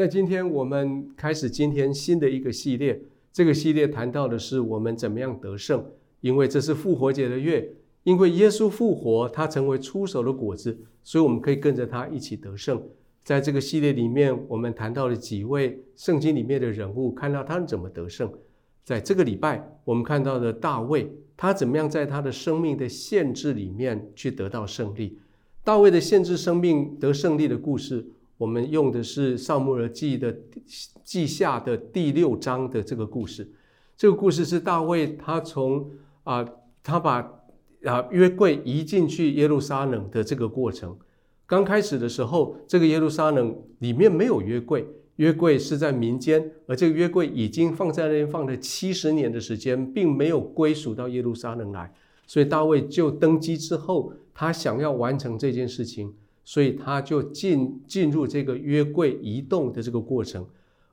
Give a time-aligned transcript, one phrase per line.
[0.00, 3.02] 在今天，我们开始今天新的一个系列。
[3.30, 5.84] 这个系列谈到的是我们怎么样得胜，
[6.22, 7.70] 因为这是复活节的月，
[8.04, 12.82] 因为耶稣复活，他成为出手的果子，所以我们可以跟着他一起得胜。
[13.22, 18.32] 在这个系列里面，我们谈到了几位圣经里面的人物，看到他们怎么得胜。
[18.82, 25.18] 在这个礼拜，我们看到的大卫，他怎么样在他的生命的限制里面去得到胜利。
[25.62, 28.06] 大卫的限制生命得胜利的故事，
[28.40, 30.34] 我们用的是《萨母尔记》的
[31.04, 33.46] 记下的第六章的这个故事。
[33.98, 35.90] 这个故事是大卫他从
[36.24, 36.42] 啊，
[36.82, 37.18] 他把
[37.84, 40.96] 啊约柜移进去耶路撒冷的这个过程。
[41.44, 51.92] 刚开始的时候，这个耶路撒冷里面没有约柜，约柜是在民间，而这个约柜已经放在那边放了七十年的时间，并没有归属到耶路撒冷来。
[52.26, 54.14] 所以大卫就登基之后。
[54.32, 60.46] 他想要完成这件事情，所以他就进进入这个约柜移动的这个过程。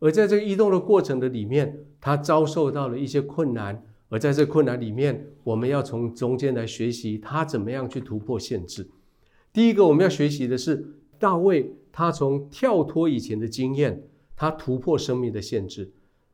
[0.00, 3.82] 而在这个移动的过程的里面，他遭受到了一些困难。
[4.10, 8.88] 而在这困难里面，我们要从中间来学习他怎么样去突破限制。
[9.52, 10.86] 第一个我们要学习的是
[11.18, 14.04] 大卫，他从跳脱以前的经验，
[14.36, 15.90] 他突破生命的限制。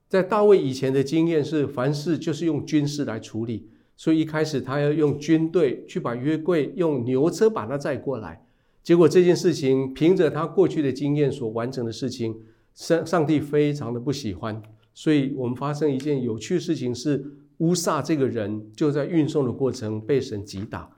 [0.09, 3.69] 在大卫以前的经验是，凡事就是用军事来处理。
[3.97, 8.45] 所以一开始他要用军队去把约柜用牛车把它载过来，
[8.83, 12.35] 结果这件事情凭着他过去的经验所完成的事情，
[12.75, 14.63] 上上帝非常的不喜欢。
[14.95, 17.25] 所以我们发生一件有趣事情是，
[17.59, 20.91] 乌撒这个人就在运送的过程被神击打。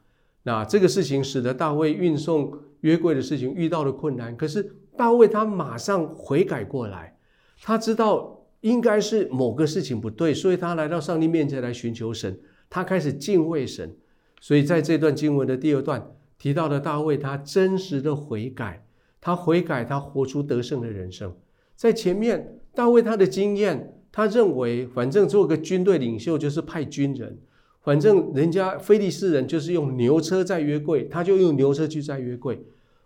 [0.45, 4.37] 那这个事情使得大卫运送约柜的事情遇到了困难。
[4.37, 7.17] 可是大卫他马上悔改过来，
[7.63, 12.39] 他知道应该是某个事情不对，所以他来到上帝面前来寻求神。
[12.71, 13.95] 他开始敬畏神，
[14.41, 16.11] 所以在这段经文的第二段
[16.43, 18.85] 提到的大卫，他真实的悔改，
[19.21, 21.33] 他悔改，他活出得胜的人生。
[21.77, 27.39] 在前面，大卫他的经验，他认为反正做个军队领袖就是派军人，
[27.85, 32.61] 反正人家非利士人就是用牛车载约柜，他就用牛车去载约柜。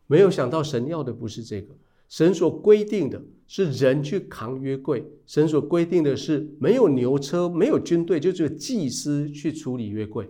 [0.07, 1.75] 没有想到神要的不是这个，
[2.09, 3.21] 神所规定的。
[3.49, 10.29] 是人去扛约柜，神所规定的是没有牛车，没有军队，就只有祭司去处理约柜。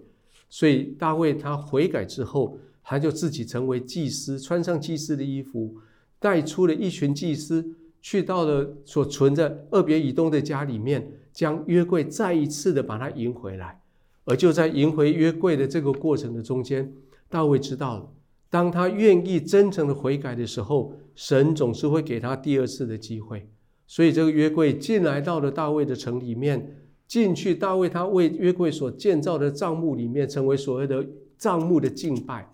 [0.51, 2.59] 所以大卫他悔改之后，
[2.89, 5.75] 他就自己成为祭司，穿上祭司的衣服，
[6.21, 13.81] 带出了一群祭司，去到了所存在二别以东的家里面，将约柜再一次的把它迎回来。
[14.25, 16.93] 而就在迎回约柜的这个过程的中间，
[17.29, 18.09] 大卫知道了。
[18.49, 23.49] 当他愿意真诚的悔改的时候，神总是会给他第二次的机会。
[23.89, 26.77] 所以这个约柜进来到了大卫的城里面，
[27.09, 31.05] 进去大卫他为约柜所建造的帐幕里面，成为所谓的
[31.37, 32.53] 帐幕的敬拜。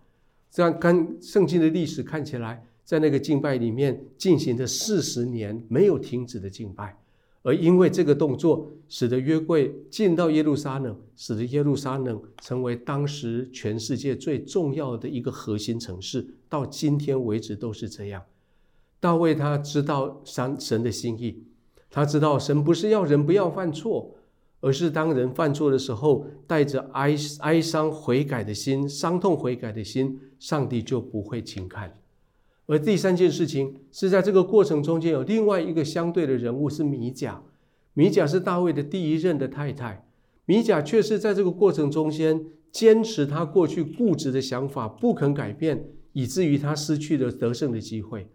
[0.52, 6.94] 这样跟圣经的历史看起来，在那个敬拜里面进行了四十年没有停止的敬拜。
[7.44, 18.22] 而因为这个动作，使得约柜进到耶路撒冷，使得耶路撒冷成为当时全世界最重要的一个核心城市，到今天为止都是这样。
[19.00, 21.42] 大卫他知道神神的心意，
[21.90, 24.14] 他知道神不是要人不要犯错，
[24.62, 31.98] 而是当人犯错的时候，带着哀哀伤悔改的心，伤痛悔改的心，上帝就不会轻看。
[32.66, 37.42] 而第三件事情是在这个过程中间有另外一个相对的人物是米甲，
[37.92, 40.06] 米甲是大卫的第一任的太太，
[40.46, 48.28] 米甲却是在这个过程中间坚持他过去固执的想法不肯改变，以至于他失去了得胜的机会。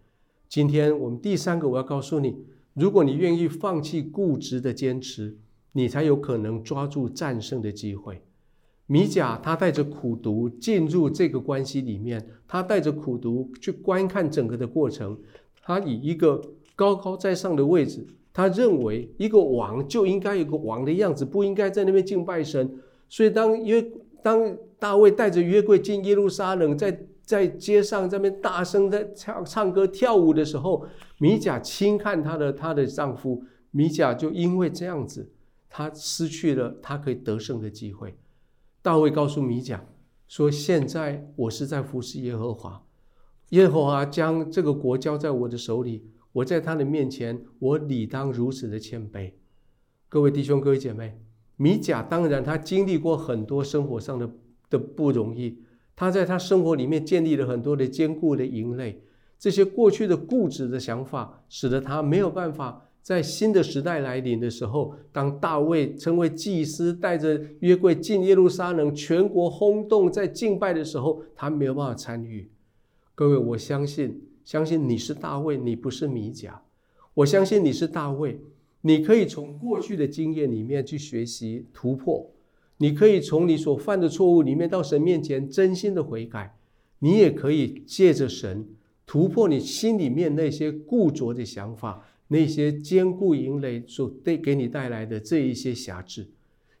[0.46, 2.36] 今天我们第三个我要告诉你，
[2.74, 5.38] 如果你愿意放弃固执的坚持，
[5.72, 8.22] 你才有可能抓住战胜的机会。
[8.86, 15.18] 米甲他带着苦读进入这个关系里面，他带着苦读去观看整个的过程，
[15.62, 16.40] 他以一个
[16.74, 22.78] 高高在上的位置，他认为一个王就应该有个王的样子，不应该在那边敬拜神。
[23.10, 23.84] 所以当约
[24.22, 30.86] 当大卫带着约柜进耶路撒冷，在在街上这边大声的唱唱歌跳舞的时候，
[31.18, 35.30] 米甲轻看她的她的丈夫，米甲就因为这样子，
[35.68, 38.16] 他失去了他可以得胜的机会。
[38.80, 39.84] 大卫告诉米甲
[40.26, 42.82] 说：“现在我是在服侍耶和华，
[43.50, 49.32] 耶和华将这个国交在我的手里，我在他的面前，我理当如此的谦卑。”
[50.08, 51.20] 各位弟兄、各位姐妹，
[51.56, 54.30] 米甲当然他经历过很多生活上的
[54.70, 55.62] 的不容易，
[55.94, 59.02] 他在他生活里面建立了很多的坚固的营垒，
[59.38, 62.87] 这些过去的固执的想法，使得他没有办法。
[63.08, 72.50] 在新的时代来临的时候，当大卫成为祭司，带着约柜进耶路撒冷，全国轰动，在敬拜的时候，他没有办法参与。
[73.14, 76.60] 各位，我相信，相信你是大卫，你不是米甲。
[77.14, 78.38] 我相信你是大卫，
[78.82, 82.30] 你可以从过去的经验里面去学习突破，
[82.76, 86.54] 你可以从你所犯的错误里面到神面前真心的悔改，
[86.98, 88.68] 你也可以借着神
[89.06, 96.28] 突破你心里面那些固着的想法，那些坚固营垒所带给你带来的这一些辖制。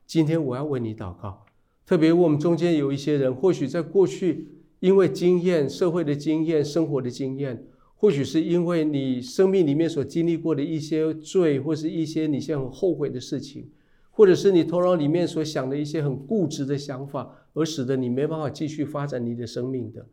[0.06, 1.44] 今天我要为你祷告，
[1.84, 4.48] 特别我们中间有一些人，或许在过去
[4.80, 7.66] 因为经验、社会的经验、生活的经验。
[8.00, 13.68] 或许是因为你生命里面所经历过的一些罪，或是一些你现在很后悔的事情，
[14.12, 20.06] 或者是你头脑里面所想的一些很固执的想法，而使得你没办法继续发展你的生命的。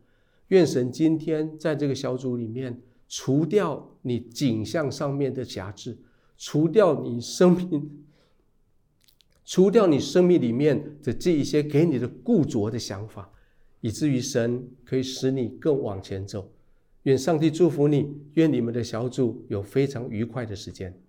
[0.48, 5.96] 愿神今天在这个小组里面除掉你景象上面的辖制，
[6.36, 8.04] 除掉你生命，
[9.44, 13.30] 除掉你生命里面的这一些给你的固着的想法，
[13.80, 16.52] 以至于神可以使你更往前走。
[17.04, 21.00] 愿上帝祝福你，愿你们的小组有非常愉快的时间。